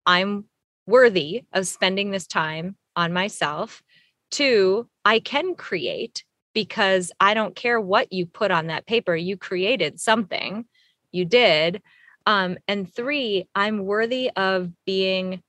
[0.05, 0.45] i'm
[0.87, 3.81] worthy of spending this time on myself
[4.31, 6.23] two i can create
[6.55, 10.65] because I don't care what you put on that paper, you created something,
[11.11, 11.83] you did.
[12.25, 15.43] Um, and three, I'm worthy of being,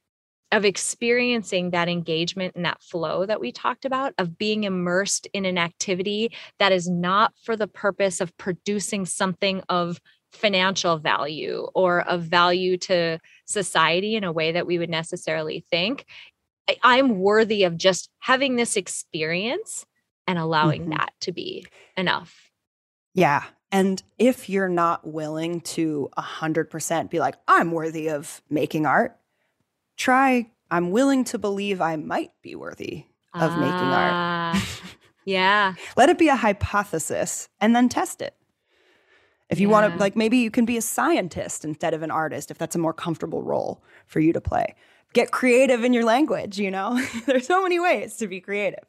[0.52, 5.46] of experiencing that engagement and that flow that we talked about, of being immersed in
[5.46, 10.00] an activity that is not for the purpose of producing something of
[10.32, 16.04] financial value or of value to society in a way that we would necessarily think.
[16.82, 19.86] I'm worthy of just having this experience
[20.26, 20.90] and allowing mm-hmm.
[20.90, 22.50] that to be enough.
[23.14, 23.44] Yeah.
[23.72, 29.16] And if you're not willing to 100% be like, I'm worthy of making art,
[29.96, 34.12] try, I'm willing to believe I might be worthy of making art.
[34.12, 34.66] Ah,
[35.24, 35.74] yeah.
[35.96, 38.34] Let it be a hypothesis and then test it.
[39.48, 39.72] If you yeah.
[39.72, 42.74] want to, like, maybe you can be a scientist instead of an artist if that's
[42.74, 44.74] a more comfortable role for you to play
[45.16, 47.00] get creative in your language you know?
[47.26, 48.84] There's so many ways to be creative.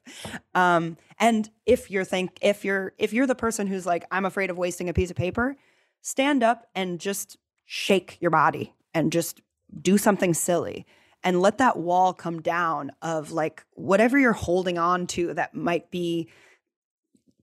[0.53, 4.49] Um, and if you're think if you're if you're the person who's like i'm afraid
[4.49, 5.55] of wasting a piece of paper
[6.01, 9.41] stand up and just shake your body and just
[9.81, 10.85] do something silly
[11.23, 15.89] and let that wall come down of like whatever you're holding on to that might
[15.91, 16.29] be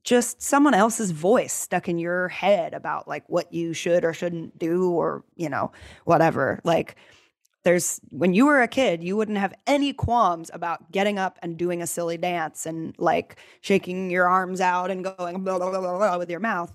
[0.05, 4.59] just someone else's voice stuck in your head about like what you should or shouldn't
[4.59, 5.73] do or you know
[6.05, 6.61] whatever.
[6.63, 6.97] Like
[7.65, 11.57] there's when you were a kid you wouldn't have any qualms about getting up and
[11.57, 15.81] doing a silly dance and like shaking your arms out and going blah, blah, blah,
[15.81, 16.73] blah with your mouth.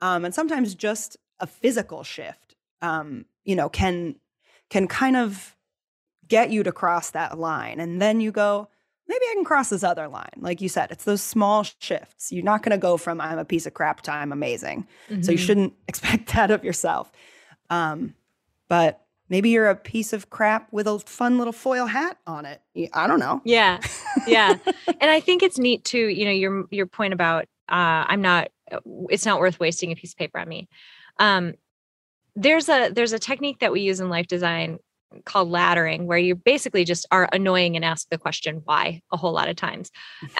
[0.00, 4.16] Um, and sometimes just a physical shift um, you know can
[4.68, 5.56] can kind of
[6.28, 7.80] get you to cross that line.
[7.80, 8.68] And then you go
[9.08, 10.30] maybe i can cross this other line.
[10.38, 12.32] Like you said it's those small shifts.
[12.32, 14.86] You're not going to go from i'm a piece of crap to i'm amazing.
[15.08, 15.22] Mm-hmm.
[15.22, 15.46] so you mm-hmm.
[15.46, 17.12] shouldn't expect that of yourself.
[17.70, 18.14] Um,
[18.68, 19.01] but
[19.32, 22.60] Maybe you're a piece of crap with a fun little foil hat on it.
[22.92, 23.40] I don't know.
[23.46, 23.80] Yeah.
[24.26, 24.58] Yeah.
[25.00, 28.50] and I think it's neat too, you know, your your point about uh, I'm not.
[28.70, 30.68] Uh, it's not worth wasting a piece of paper on me.
[31.18, 31.54] Um,
[32.36, 34.78] there's a there's a technique that we use in life design
[35.24, 39.02] called laddering where you basically just are annoying and ask the question why?
[39.12, 39.90] a whole lot of times.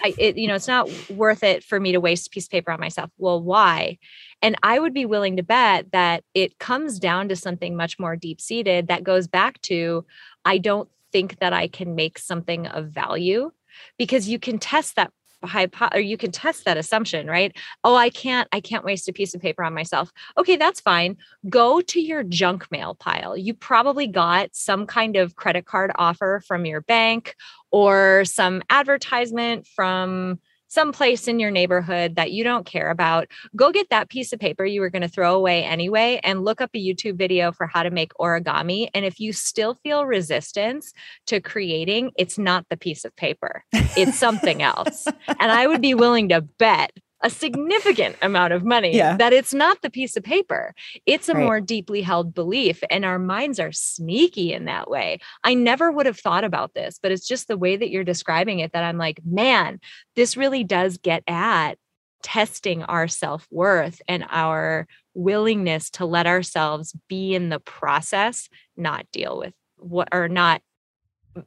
[0.02, 2.50] I, it, you know it's not worth it for me to waste a piece of
[2.50, 3.10] paper on myself.
[3.18, 3.98] Well why?
[4.40, 8.16] And i would be willing to bet that it comes down to something much more
[8.16, 10.04] deep seated that goes back to
[10.44, 13.50] i don't think that i can make something of value
[13.98, 15.12] because you can test that
[15.44, 17.56] hypo or you can test that assumption right?
[17.84, 20.12] Oh i can't i can't waste a piece of paper on myself.
[20.38, 21.16] Okay that's fine.
[21.48, 23.36] Go to your junk mail pile.
[23.36, 27.36] You probably got some kind of credit card offer from your bank
[27.70, 30.38] or some advertisement from
[30.72, 34.64] someplace in your neighborhood that you don't care about, go get that piece of paper
[34.64, 37.82] you were going to throw away anyway and look up a YouTube video for how
[37.82, 38.88] to make origami.
[38.94, 40.94] And if you still feel resistance
[41.26, 45.06] to creating, it's not the piece of paper, it's something else.
[45.40, 49.16] And I would be willing to bet a significant amount of money yeah.
[49.16, 50.74] that it's not the piece of paper.
[51.06, 51.44] It's a right.
[51.44, 52.82] more deeply held belief.
[52.90, 55.20] And our minds are sneaky in that way.
[55.44, 58.58] I never would have thought about this, but it's just the way that you're describing
[58.58, 59.80] it that I'm like, man,
[60.16, 61.78] this really does get at
[62.22, 69.06] testing our self worth and our willingness to let ourselves be in the process, not
[69.12, 70.62] deal with what or not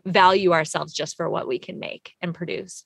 [0.06, 2.86] value ourselves just for what we can make and produce.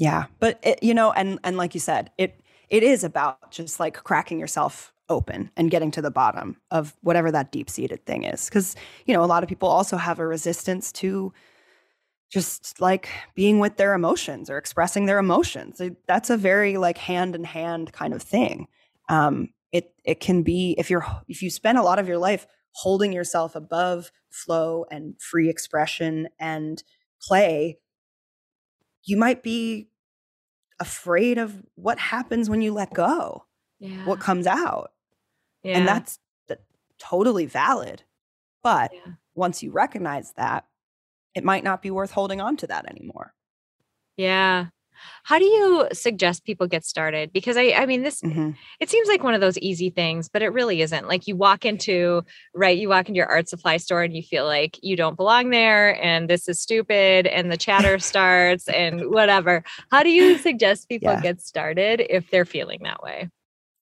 [0.00, 3.78] Yeah, but it, you know, and and like you said, it it is about just
[3.80, 8.24] like cracking yourself open and getting to the bottom of whatever that deep seated thing
[8.24, 8.46] is.
[8.46, 11.34] Because you know, a lot of people also have a resistance to
[12.30, 15.82] just like being with their emotions or expressing their emotions.
[16.08, 18.68] That's a very like hand in hand kind of thing.
[19.08, 22.46] Um, it it can be if you're if you spend a lot of your life
[22.72, 26.82] holding yourself above flow and free expression and
[27.22, 27.78] play
[29.04, 29.88] you might be
[30.80, 33.44] afraid of what happens when you let go,
[33.78, 34.04] yeah.
[34.06, 34.92] what comes out.
[35.62, 35.78] Yeah.
[35.78, 36.18] And that's
[37.00, 38.02] totally valid.
[38.62, 39.12] But yeah.
[39.34, 40.66] once you recognize that,
[41.34, 43.34] it might not be worth holding on to that anymore.
[44.16, 44.66] Yeah.
[45.24, 47.32] How do you suggest people get started?
[47.32, 48.50] Because I, I mean, this, mm-hmm.
[48.80, 51.08] it seems like one of those easy things, but it really isn't.
[51.08, 52.22] Like you walk into,
[52.54, 55.50] right, you walk into your art supply store and you feel like you don't belong
[55.50, 59.62] there and this is stupid and the chatter starts and whatever.
[59.90, 61.20] How do you suggest people yeah.
[61.20, 63.28] get started if they're feeling that way?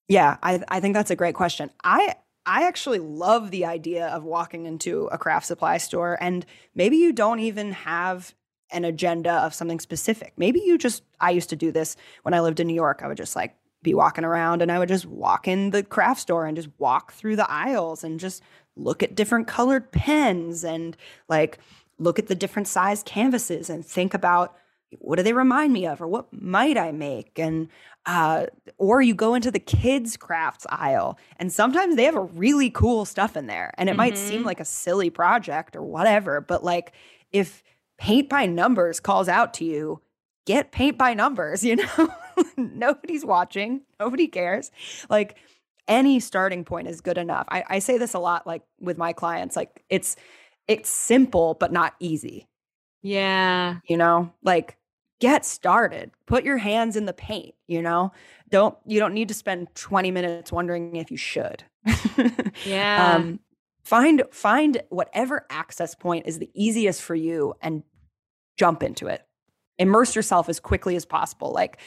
[0.09, 1.71] Yeah, I, I think that's a great question.
[1.85, 2.15] I,
[2.47, 7.13] I actually love the idea of walking into a craft supply store and maybe you
[7.13, 8.35] don't even have
[8.71, 10.33] an agenda of something specific.
[10.37, 13.01] Maybe you just, I used to do this when I lived in New York.
[13.03, 16.21] I would just like be walking around and I would just walk in the craft
[16.21, 18.43] store and just walk through the aisles and just
[18.77, 20.97] look at different colored pens and
[21.29, 21.59] like
[21.99, 24.57] look at the different size canvases and think about
[25.01, 27.39] what do they remind me of or what might I make?
[27.39, 27.69] And,
[28.07, 28.47] uh,
[28.79, 33.05] or you go into the kids' crafts aisle and sometimes they have a really cool
[33.05, 33.99] stuff in there and it mm-hmm.
[33.99, 34.47] might seem mm-hmm.
[34.47, 36.93] like a silly project or whatever, but like
[37.33, 37.63] if,
[37.99, 40.01] paint by numbers calls out to you,
[40.47, 42.15] get paint by numbers, you know?
[42.57, 44.71] Nobody's watching, nobody cares.
[45.11, 45.37] Like
[45.89, 47.47] any starting point is good enough.
[47.49, 50.17] I, I say this a lot like with my clients, like it's
[50.69, 52.47] it's simple but not easy.
[53.03, 53.77] Yeah.
[53.89, 54.77] You know, like
[55.21, 56.11] get started.
[56.27, 58.13] Put your hands in the paint, you know?
[58.51, 61.65] Don't you don't need to spend 20 minutes wondering if you should.
[62.65, 63.15] yeah.
[63.17, 63.41] Um
[63.89, 67.83] find find whatever access point is the easiest for you and
[68.59, 69.27] jump into it.
[69.79, 71.79] Immerse yourself as quickly as possible like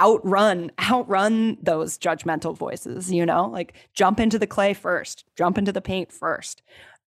[0.00, 3.46] outrun outrun those judgmental voices you know?
[3.46, 6.60] Like jump into the clay first jump into the paint first.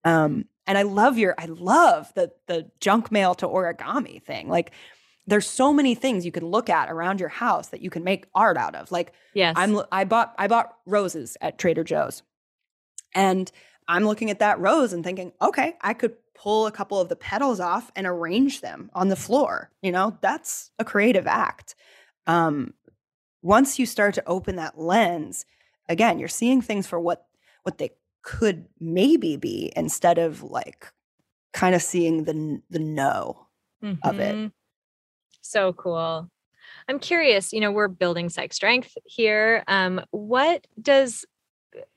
[0.06, 4.48] Um and i love your i love the the junk mail to origami thing.
[4.48, 4.72] Like
[5.28, 8.28] there's so many things you can look at around your house that you can make
[8.34, 8.94] art out of.
[8.94, 9.56] Like yes.
[9.58, 12.24] I'm i bought i bought roses at trader joe's.
[13.13, 13.52] And
[13.88, 17.16] I'm looking at that rose and thinking, okay, I could pull a couple of the
[17.16, 19.70] petals off and arrange them on the floor.
[19.82, 21.76] You know, that's a creative act.
[22.28, 22.74] Um,
[23.41, 25.45] once you start to open that lens,
[25.89, 27.26] again, you're seeing things for what
[27.64, 27.91] what they
[28.24, 30.88] could maybe be instead of like
[31.53, 33.47] kind of seeing the the no
[33.84, 34.08] mm-hmm.
[34.08, 34.36] of it.
[34.36, 34.47] Mm-hmm.
[35.41, 36.30] So cool.
[36.88, 39.64] I'm curious, you know, we're building psych strength here.
[39.68, 41.26] Um, what does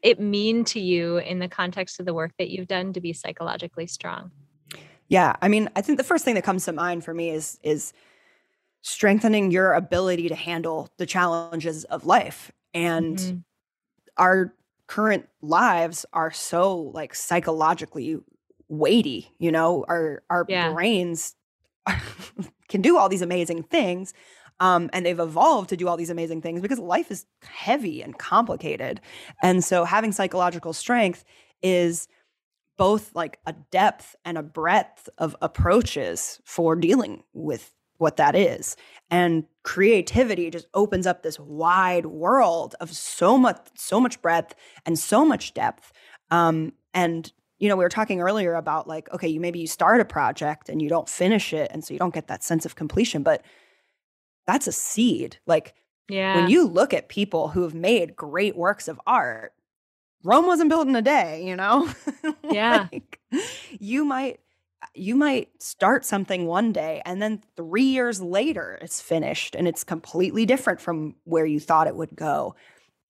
[0.03, 3.13] it mean to you in the context of the work that you've done to be
[3.13, 4.31] psychologically strong?
[5.09, 7.59] Yeah, I mean, I think the first thing that comes to mind for me is
[7.63, 7.93] is
[8.83, 12.53] strengthening your ability to handle the challenges of life.
[12.75, 13.37] And mm-hmm.
[14.19, 14.55] our
[14.87, 18.19] current lives are so like psychologically
[18.69, 20.73] weighty, you know, our our yeah.
[20.73, 21.35] brains
[22.69, 24.13] can do all these amazing things.
[24.65, 28.19] Um, and they've evolved to do all these amazing things because life is heavy and
[28.19, 28.99] complicated.
[29.43, 31.23] And so having psychological strength
[31.63, 32.09] is
[32.79, 38.75] both like a depth and a breadth of approaches for dealing with what that is.
[39.11, 44.55] And creativity just opens up this wide world of so much, so much breadth
[44.87, 45.93] and so much depth.
[46.31, 50.01] Um, and you know, we were talking earlier about like, okay, you maybe you start
[50.01, 52.77] a project and you don't finish it, and so you don't get that sense of
[52.77, 53.45] completion, but
[54.47, 55.39] that's a seed.
[55.47, 55.75] Like,
[56.09, 56.37] yeah.
[56.37, 59.53] when you look at people who have made great works of art,
[60.23, 61.93] Rome wasn't built in a day, you know?
[62.51, 62.89] Yeah.
[62.93, 63.21] like,
[63.81, 64.41] you might
[64.95, 69.83] you might start something one day and then 3 years later it's finished and it's
[69.83, 72.55] completely different from where you thought it would go.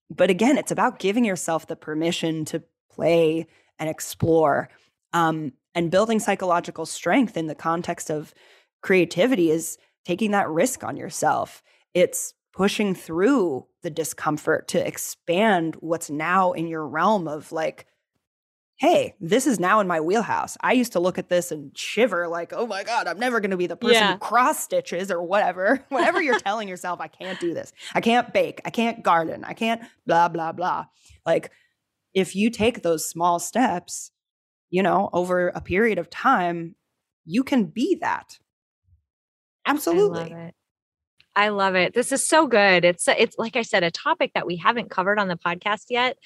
[0.08, 3.46] But again, it's about giving yourself the permission to play
[3.78, 4.68] and explore
[5.12, 8.32] um, and building psychological strength in the context of
[8.82, 11.62] creativity is taking that risk on yourself.
[11.94, 17.86] It's pushing through the discomfort to expand what's now in your realm of like,
[18.76, 20.56] hey, this is now in my wheelhouse.
[20.60, 23.52] I used to look at this and shiver like, oh my God, I'm never going
[23.52, 24.12] to be the person Yeah.
[24.12, 25.84] who cross stitches or whatever.
[25.90, 27.72] Whatever you're telling yourself, I can't do this.
[27.94, 28.60] I can't bake.
[28.64, 29.44] I can't garden.
[29.44, 30.86] I can't blah, blah, blah.
[31.24, 31.50] Like,
[32.14, 34.10] if you take those small steps,
[34.70, 36.74] you know, over a period of time,
[37.24, 38.38] you can be that.
[39.66, 40.20] Absolutely.
[40.20, 40.54] I love it.
[41.36, 41.94] I love it.
[41.94, 42.84] This is so good.
[42.84, 46.16] It's it's like I said, a topic that we haven't covered on the podcast yet,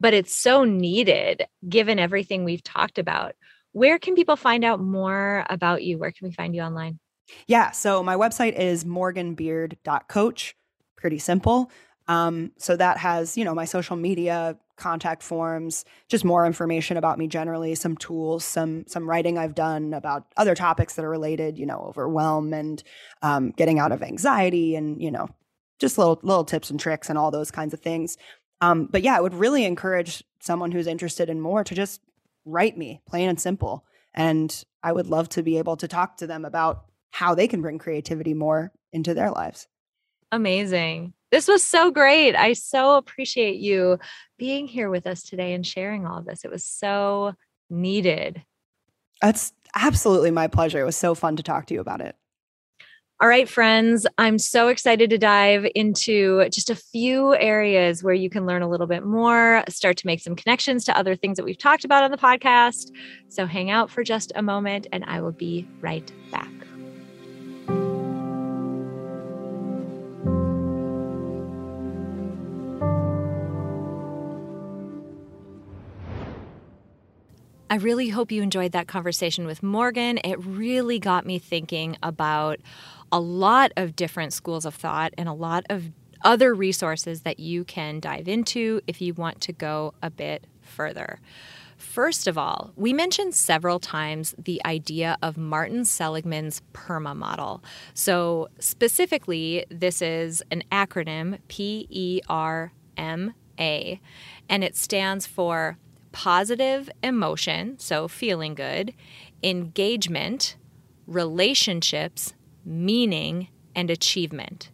[0.00, 3.34] but it's so needed given everything we've talked about.
[3.72, 5.98] Where can people find out more about you?
[5.98, 6.98] Where can we find you online?
[7.46, 7.72] Yeah.
[7.72, 10.56] So my website is morganbeard.coach.
[10.96, 11.70] Pretty simple.
[12.06, 17.18] Um, so that has, you know, my social media, contact forms, just more information about
[17.18, 21.58] me generally, some tools, some some writing I've done about other topics that are related,
[21.58, 22.82] you know, overwhelm and
[23.22, 25.28] um, getting out of anxiety and, you know,
[25.78, 28.16] just little little tips and tricks and all those kinds of things.
[28.60, 32.00] Um, but yeah, I would really encourage someone who's interested in more to just
[32.44, 33.84] write me, plain and simple.
[34.14, 37.62] And I would love to be able to talk to them about how they can
[37.62, 39.68] bring creativity more into their lives.
[40.32, 41.14] Amazing.
[41.30, 42.34] This was so great.
[42.34, 43.98] I so appreciate you
[44.38, 46.44] being here with us today and sharing all of this.
[46.44, 47.34] It was so
[47.68, 48.42] needed.
[49.20, 50.80] That's absolutely my pleasure.
[50.80, 52.16] It was so fun to talk to you about it.
[53.20, 58.30] All right, friends, I'm so excited to dive into just a few areas where you
[58.30, 61.44] can learn a little bit more, start to make some connections to other things that
[61.44, 62.92] we've talked about on the podcast.
[63.28, 66.57] So hang out for just a moment and I will be right back.
[77.70, 80.18] I really hope you enjoyed that conversation with Morgan.
[80.24, 82.60] It really got me thinking about
[83.12, 85.90] a lot of different schools of thought and a lot of
[86.24, 91.20] other resources that you can dive into if you want to go a bit further.
[91.76, 97.62] First of all, we mentioned several times the idea of Martin Seligman's PERMA model.
[97.94, 104.00] So, specifically, this is an acronym P E R M A,
[104.48, 105.78] and it stands for
[106.18, 108.92] positive emotion, so feeling good,
[109.44, 110.56] engagement,
[111.06, 113.46] relationships, meaning,
[113.76, 114.68] and achievement.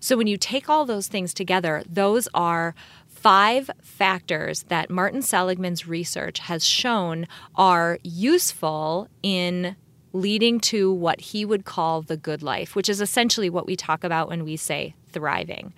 [0.00, 2.74] So when you take all those things together, those are
[3.06, 9.76] five factors that Martin Seligman's research has shown are useful in
[10.12, 14.02] leading to what he would call the good life, which is essentially what we talk
[14.02, 15.72] about when we say thriving.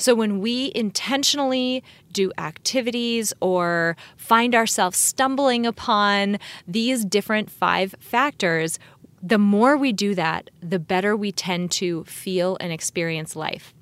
[0.00, 8.78] So, when we intentionally do activities or find ourselves stumbling upon these different five factors,
[9.22, 13.74] the more we do that, the better we tend to feel and experience life.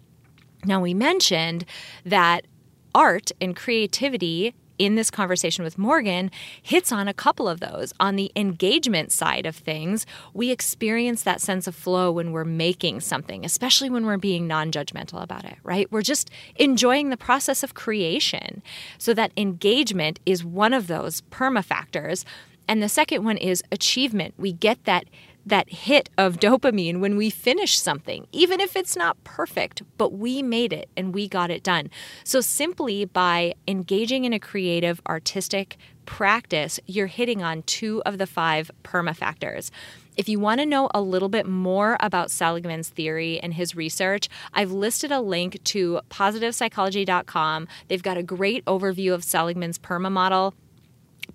[0.65, 1.65] Now, we mentioned
[2.05, 2.49] that
[2.97, 6.31] art and creativity in this conversation with Morgan
[6.63, 7.93] hits on a couple of those.
[8.01, 13.01] On the engagement side of things, we experience that sense of flow when we're making
[13.01, 15.91] something, especially when we're being non judgmental about it, right?
[15.91, 18.63] We're just enjoying the process of creation.
[18.99, 22.25] So, that engagement is one of those perma factors.
[22.69, 24.35] And the second one is achievement.
[24.37, 25.07] We get that
[25.49, 30.43] that hit of dopamine when we finish something, even if it's not perfect, but we
[30.43, 31.91] made it and we got it done.
[32.25, 35.77] So, simply by engaging in a creative, artistic
[36.07, 39.71] practice, you're hitting on two of the five perma factors.
[40.17, 44.29] If you want to know a little bit more about Seligman's theory and his research,
[44.53, 47.69] I've listed a link to positivepsychology.com.
[47.87, 50.55] They've got a great overview of Seligman's perma model.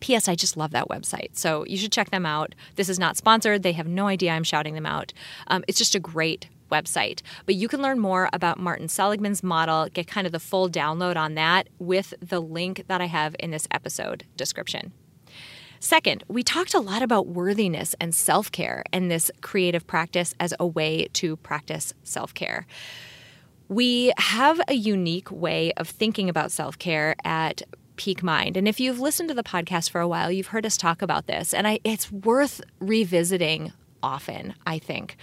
[0.04, 0.28] P.S.
[0.28, 1.38] I just love that website.
[1.38, 2.56] So you should check them out.
[2.76, 3.64] This is not sponsored.
[3.64, 5.14] They have no idea I'm shouting them out.
[5.48, 7.22] Um, it's just a great website.
[7.46, 11.16] But you can learn more about Martin Seligman's model, get kind of the full download
[11.16, 14.92] on that with the link that I have in this episode description.
[15.80, 20.54] Second, we talked a lot about worthiness and self care and this creative practice as
[20.60, 22.68] a way to practice self care.
[23.70, 27.62] We have a unique way of thinking about self care at
[28.04, 28.58] Peak Mind.
[28.58, 31.26] And if you've listened to the podcast for a while, you've heard us talk about
[31.26, 31.54] this.
[31.54, 33.72] And I, it's worth revisiting
[34.04, 35.16] often, I think.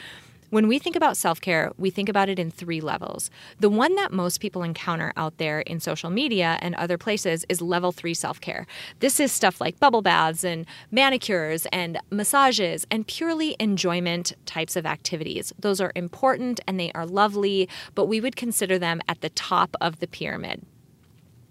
[0.49, 3.31] When we think about self care, we think about it in three levels.
[3.59, 7.61] The one that most people encounter out there in social media and other places is
[7.61, 8.66] level three self care.
[9.01, 14.87] This is stuff like bubble baths and manicures and massages and purely enjoyment types of
[14.87, 15.53] activities.
[15.59, 19.76] Those are important and they are lovely, but we would consider them at the top
[19.83, 20.64] of the pyramid.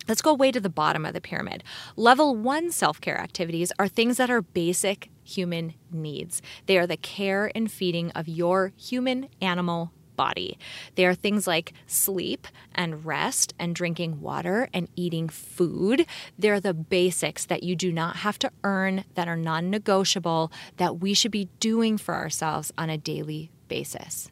[0.09, 1.63] Let's go way to the bottom of the pyramid.
[1.95, 6.41] Level one self care activities are things that are basic human needs.
[6.65, 10.57] They are the care and feeding of your human animal body.
[10.95, 16.07] They are things like sleep and rest and drinking water and eating food.
[16.39, 20.99] They're the basics that you do not have to earn, that are non negotiable, that
[20.99, 24.31] we should be doing for ourselves on a daily basis.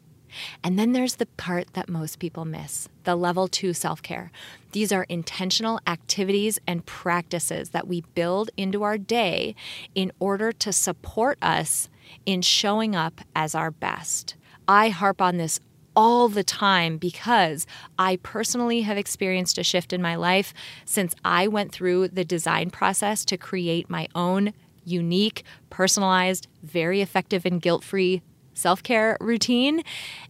[0.63, 4.33] And then there's the part that most people miss the level two self care.
[4.73, 9.55] These are intentional activities and practices that we build into our day
[9.95, 11.87] in order to support us
[12.25, 14.35] in showing up as our best.
[14.67, 15.61] I harp on this
[15.95, 17.65] all the time because
[17.97, 20.53] I personally have experienced a shift in my life
[20.83, 24.53] since I went through the design process to create my own
[24.83, 28.21] unique, personalized, very effective, and guilt free
[28.53, 29.81] self care routine.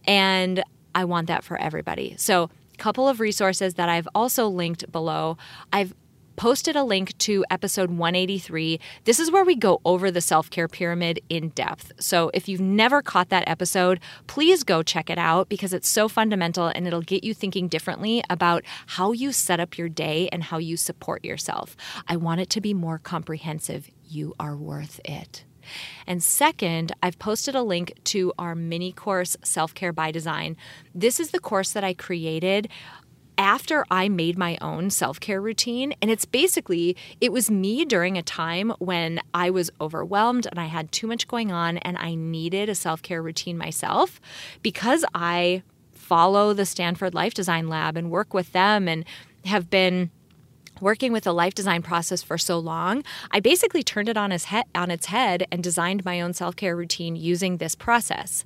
[0.06, 0.62] And
[0.94, 2.14] I want that for everybody.
[2.18, 5.36] So, couple of resources that I've also linked below.
[5.72, 5.94] I've
[6.38, 8.78] posted a link to episode 183.
[9.04, 11.92] This is where we go over the self care pyramid in depth.
[11.98, 13.98] So if you've never caught that episode,
[14.28, 18.22] please go check it out because it's so fundamental and it'll get you thinking differently
[18.30, 21.76] about how you set up your day and how you support yourself.
[22.06, 23.90] I want it to be more comprehensive.
[24.08, 25.44] You are worth it.
[26.06, 30.56] And second, I've posted a link to our mini course, Self Care by Design.
[30.94, 32.68] This is the course that I created
[33.38, 35.94] after I made my own self care routine.
[36.02, 40.66] And it's basically, it was me during a time when I was overwhelmed and I
[40.66, 44.20] had too much going on and I needed a self care routine myself
[44.62, 45.62] because I
[45.94, 49.04] follow the Stanford Life Design Lab and work with them and
[49.44, 50.10] have been
[50.80, 54.44] working with the life design process for so long, I basically turned it on its
[54.44, 58.44] head, on its head and designed my own self-care routine using this process.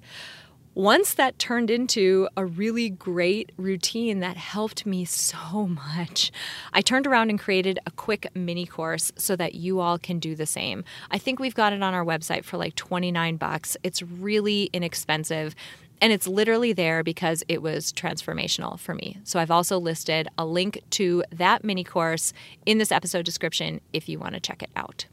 [0.74, 6.32] Once that turned into a really great routine that helped me so much,
[6.72, 10.34] I turned around and created a quick mini course so that you all can do
[10.34, 10.82] the same.
[11.10, 13.76] I think we've got it on our website for like 29 bucks.
[13.82, 15.54] It's really inexpensive.
[16.02, 19.18] And it's literally there because it was transformational for me.
[19.22, 22.32] So I've also listed a link to that mini course
[22.66, 25.06] in this episode description if you want to check it out.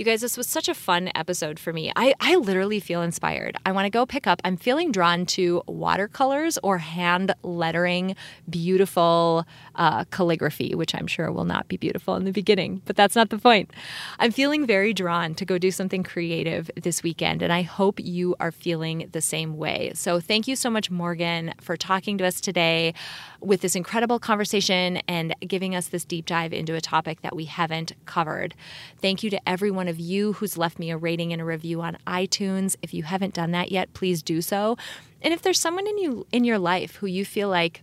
[0.00, 1.92] You guys, this was such a fun episode for me.
[1.94, 3.58] I, I literally feel inspired.
[3.66, 8.16] I want to go pick up, I'm feeling drawn to watercolors or hand lettering
[8.48, 13.14] beautiful uh, calligraphy, which I'm sure will not be beautiful in the beginning, but that's
[13.14, 13.72] not the point.
[14.18, 18.34] I'm feeling very drawn to go do something creative this weekend, and I hope you
[18.40, 19.92] are feeling the same way.
[19.94, 22.94] So thank you so much, Morgan, for talking to us today
[23.40, 27.46] with this incredible conversation and giving us this deep dive into a topic that we
[27.46, 28.54] haven't covered.
[29.00, 31.80] Thank you to every one of you who's left me a rating and a review
[31.80, 32.76] on iTunes.
[32.82, 34.76] If you haven't done that yet, please do so.
[35.22, 37.82] And if there's someone in you in your life who you feel like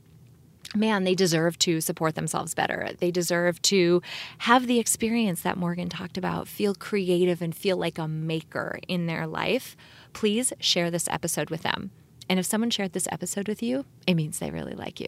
[0.75, 2.89] man, they deserve to support themselves better.
[2.99, 4.01] They deserve to
[4.39, 9.05] have the experience that Morgan talked about, feel creative and feel like a maker in
[9.05, 9.77] their life.
[10.13, 11.91] Please share this episode with them.
[12.29, 15.07] And if someone shared this episode with you, it means they really like you.